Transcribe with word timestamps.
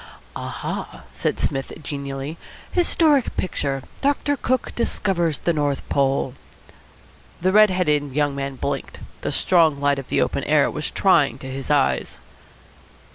"Aha!" 0.35 1.03
said 1.13 1.39
Psmith 1.39 1.71
genially. 1.83 2.35
"Historic 2.71 3.37
picture. 3.37 3.83
'Doctor 4.01 4.35
Cook 4.35 4.73
discovers 4.73 5.37
the 5.37 5.53
North 5.53 5.87
Pole.'" 5.89 6.33
The 7.39 7.51
red 7.51 7.69
headed 7.69 8.11
young 8.13 8.33
man 8.33 8.55
blinked. 8.55 8.99
The 9.21 9.31
strong 9.31 9.79
light 9.79 9.99
of 9.99 10.07
the 10.07 10.19
open 10.19 10.43
air 10.45 10.71
was 10.71 10.89
trying 10.89 11.37
to 11.37 11.51
his 11.51 11.69
eyes. 11.69 12.17